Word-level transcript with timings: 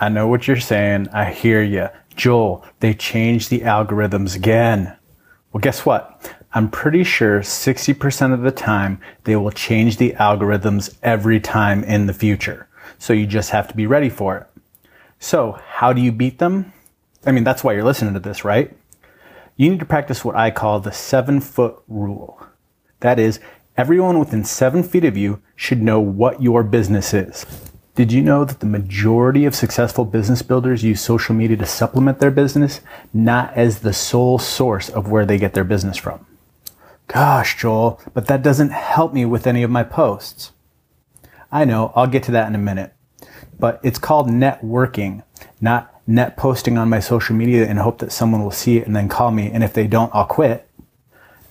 I 0.00 0.08
know 0.08 0.26
what 0.26 0.48
you're 0.48 0.58
saying. 0.58 1.08
I 1.12 1.30
hear 1.30 1.62
you. 1.62 1.88
Joel, 2.16 2.64
they 2.80 2.94
changed 2.94 3.50
the 3.50 3.60
algorithms 3.60 4.34
again. 4.34 4.96
Well, 5.52 5.60
guess 5.60 5.84
what? 5.84 6.34
I'm 6.54 6.70
pretty 6.70 7.04
sure 7.04 7.40
60% 7.40 8.32
of 8.32 8.40
the 8.40 8.50
time 8.50 8.98
they 9.24 9.36
will 9.36 9.50
change 9.50 9.98
the 9.98 10.12
algorithms 10.12 10.96
every 11.02 11.38
time 11.38 11.84
in 11.84 12.06
the 12.06 12.14
future. 12.14 12.66
So 12.98 13.12
you 13.12 13.26
just 13.26 13.50
have 13.50 13.68
to 13.68 13.76
be 13.76 13.86
ready 13.86 14.08
for 14.08 14.38
it. 14.38 14.62
So 15.18 15.60
how 15.68 15.92
do 15.92 16.00
you 16.00 16.12
beat 16.12 16.38
them? 16.38 16.72
I 17.26 17.32
mean, 17.32 17.44
that's 17.44 17.62
why 17.62 17.74
you're 17.74 17.84
listening 17.84 18.14
to 18.14 18.20
this, 18.20 18.42
right? 18.42 18.74
You 19.56 19.68
need 19.68 19.80
to 19.80 19.84
practice 19.84 20.24
what 20.24 20.34
I 20.34 20.50
call 20.50 20.80
the 20.80 20.92
seven 20.92 21.42
foot 21.42 21.76
rule. 21.88 22.42
That 23.00 23.18
is, 23.18 23.38
everyone 23.76 24.18
within 24.18 24.44
seven 24.44 24.82
feet 24.82 25.04
of 25.04 25.18
you 25.18 25.42
should 25.56 25.82
know 25.82 26.00
what 26.00 26.42
your 26.42 26.62
business 26.64 27.12
is. 27.12 27.44
Did 27.96 28.12
you 28.12 28.22
know 28.22 28.44
that 28.44 28.60
the 28.60 28.66
majority 28.66 29.44
of 29.44 29.54
successful 29.54 30.04
business 30.04 30.42
builders 30.42 30.84
use 30.84 31.00
social 31.00 31.34
media 31.34 31.56
to 31.56 31.66
supplement 31.66 32.20
their 32.20 32.30
business, 32.30 32.80
not 33.12 33.52
as 33.54 33.80
the 33.80 33.92
sole 33.92 34.38
source 34.38 34.88
of 34.88 35.10
where 35.10 35.26
they 35.26 35.38
get 35.38 35.54
their 35.54 35.64
business 35.64 35.96
from? 35.96 36.24
Gosh, 37.08 37.58
Joel, 37.58 38.00
but 38.14 38.26
that 38.28 38.42
doesn't 38.42 38.70
help 38.70 39.12
me 39.12 39.24
with 39.24 39.46
any 39.46 39.64
of 39.64 39.70
my 39.70 39.82
posts. 39.82 40.52
I 41.50 41.64
know, 41.64 41.92
I'll 41.96 42.06
get 42.06 42.22
to 42.24 42.32
that 42.32 42.46
in 42.46 42.54
a 42.54 42.58
minute. 42.58 42.94
But 43.58 43.80
it's 43.82 43.98
called 43.98 44.28
networking, 44.28 45.24
not 45.60 45.92
net 46.06 46.36
posting 46.36 46.78
on 46.78 46.88
my 46.88 47.00
social 47.00 47.34
media 47.34 47.66
and 47.66 47.78
hope 47.78 47.98
that 47.98 48.12
someone 48.12 48.42
will 48.42 48.50
see 48.50 48.78
it 48.78 48.86
and 48.86 48.94
then 48.94 49.08
call 49.08 49.32
me. 49.32 49.50
And 49.50 49.64
if 49.64 49.72
they 49.72 49.88
don't, 49.88 50.14
I'll 50.14 50.24
quit. 50.24 50.68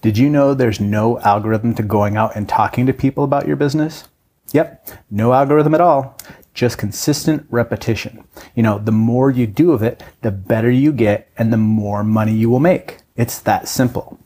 Did 0.00 0.16
you 0.16 0.30
know 0.30 0.54
there's 0.54 0.78
no 0.78 1.18
algorithm 1.20 1.74
to 1.74 1.82
going 1.82 2.16
out 2.16 2.36
and 2.36 2.48
talking 2.48 2.86
to 2.86 2.92
people 2.92 3.24
about 3.24 3.48
your 3.48 3.56
business? 3.56 4.04
Yep, 4.52 4.90
no 5.10 5.32
algorithm 5.32 5.74
at 5.74 5.80
all. 5.80 6.16
Just 6.54 6.78
consistent 6.78 7.46
repetition. 7.50 8.24
You 8.54 8.62
know, 8.62 8.78
the 8.78 8.92
more 8.92 9.30
you 9.30 9.46
do 9.46 9.72
of 9.72 9.82
it, 9.82 10.02
the 10.22 10.30
better 10.30 10.70
you 10.70 10.92
get 10.92 11.30
and 11.36 11.52
the 11.52 11.56
more 11.56 12.02
money 12.02 12.32
you 12.32 12.50
will 12.50 12.60
make. 12.60 12.98
It's 13.16 13.38
that 13.40 13.68
simple. 13.68 14.18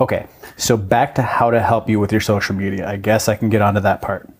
Okay, 0.00 0.26
so 0.56 0.76
back 0.76 1.14
to 1.16 1.22
how 1.22 1.50
to 1.50 1.60
help 1.60 1.88
you 1.88 2.00
with 2.00 2.10
your 2.10 2.22
social 2.22 2.54
media. 2.54 2.88
I 2.88 2.96
guess 2.96 3.28
I 3.28 3.36
can 3.36 3.50
get 3.50 3.60
onto 3.60 3.80
that 3.80 4.00
part. 4.00 4.30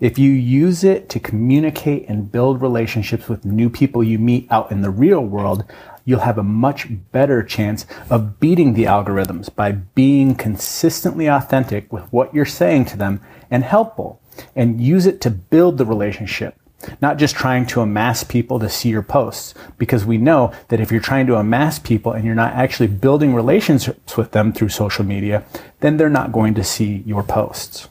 If 0.00 0.18
you 0.18 0.30
use 0.30 0.84
it 0.84 1.08
to 1.10 1.20
communicate 1.20 2.08
and 2.08 2.30
build 2.30 2.62
relationships 2.62 3.28
with 3.28 3.44
new 3.44 3.70
people 3.70 4.02
you 4.02 4.18
meet 4.18 4.46
out 4.50 4.70
in 4.70 4.82
the 4.82 4.90
real 4.90 5.20
world, 5.20 5.64
you'll 6.04 6.20
have 6.20 6.38
a 6.38 6.42
much 6.42 6.88
better 7.12 7.42
chance 7.42 7.86
of 8.10 8.38
beating 8.38 8.74
the 8.74 8.84
algorithms 8.84 9.54
by 9.54 9.72
being 9.72 10.34
consistently 10.34 11.26
authentic 11.26 11.92
with 11.92 12.04
what 12.12 12.32
you're 12.34 12.44
saying 12.44 12.84
to 12.86 12.96
them 12.96 13.20
and 13.50 13.64
helpful 13.64 14.20
and 14.54 14.80
use 14.80 15.06
it 15.06 15.20
to 15.20 15.30
build 15.30 15.78
the 15.78 15.86
relationship 15.86 16.58
not 17.00 17.18
just 17.18 17.34
trying 17.34 17.66
to 17.66 17.80
amass 17.80 18.24
people 18.24 18.58
to 18.58 18.68
see 18.68 18.88
your 18.88 19.02
posts. 19.02 19.54
Because 19.78 20.04
we 20.04 20.18
know 20.18 20.52
that 20.68 20.80
if 20.80 20.90
you're 20.90 21.00
trying 21.00 21.26
to 21.26 21.36
amass 21.36 21.78
people 21.78 22.12
and 22.12 22.24
you're 22.24 22.34
not 22.34 22.52
actually 22.54 22.88
building 22.88 23.34
relationships 23.34 24.16
with 24.16 24.32
them 24.32 24.52
through 24.52 24.68
social 24.68 25.04
media, 25.04 25.44
then 25.80 25.96
they're 25.96 26.08
not 26.08 26.32
going 26.32 26.54
to 26.54 26.64
see 26.64 27.02
your 27.06 27.22
posts. 27.22 27.88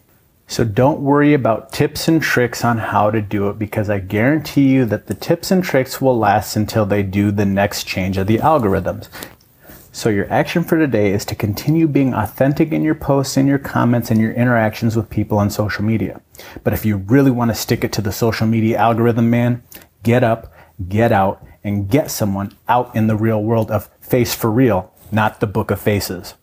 So 0.47 0.63
don't 0.63 1.01
worry 1.01 1.33
about 1.33 1.71
tips 1.71 2.07
and 2.07 2.21
tricks 2.21 2.63
on 2.63 2.77
how 2.77 3.09
to 3.09 3.21
do 3.21 3.49
it 3.49 3.57
because 3.57 3.89
I 3.89 3.99
guarantee 3.99 4.69
you 4.69 4.85
that 4.85 5.07
the 5.07 5.15
tips 5.15 5.49
and 5.49 5.63
tricks 5.63 5.99
will 5.99 6.17
last 6.17 6.55
until 6.55 6.85
they 6.85 7.01
do 7.01 7.31
the 7.31 7.45
next 7.45 7.85
change 7.85 8.17
of 8.17 8.27
the 8.27 8.37
algorithms. 8.37 9.09
So 9.91 10.09
your 10.09 10.31
action 10.31 10.63
for 10.63 10.77
today 10.77 11.13
is 11.13 11.25
to 11.25 11.35
continue 11.35 11.87
being 11.87 12.13
authentic 12.13 12.71
in 12.71 12.83
your 12.83 12.95
posts 12.95 13.37
and 13.37 13.47
your 13.47 13.57
comments 13.57 14.11
and 14.11 14.19
your 14.19 14.33
interactions 14.33 14.95
with 14.95 15.09
people 15.09 15.37
on 15.39 15.49
social 15.49 15.83
media. 15.83 16.21
But 16.63 16.73
if 16.73 16.85
you 16.85 16.97
really 16.97 17.31
want 17.31 17.49
to 17.51 17.55
stick 17.55 17.83
it 17.83 17.93
to 17.93 18.01
the 18.01 18.11
social 18.11 18.45
media 18.45 18.77
algorithm, 18.77 19.29
man, 19.29 19.63
get 20.03 20.23
up, 20.23 20.53
get 20.89 21.11
out, 21.11 21.43
and 21.63 21.89
get 21.89 22.11
someone 22.11 22.55
out 22.67 22.95
in 22.95 23.07
the 23.07 23.15
real 23.15 23.41
world 23.41 23.71
of 23.71 23.89
face 23.99 24.35
for 24.35 24.51
real, 24.51 24.93
not 25.11 25.39
the 25.39 25.47
book 25.47 25.71
of 25.71 25.81
faces. 25.81 26.35